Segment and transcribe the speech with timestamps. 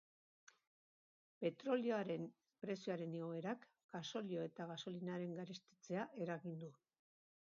[1.43, 2.25] Petrolioaren
[2.65, 6.73] prezioaren igoerak gasolio eta gasolinaren garestitzea eragin du.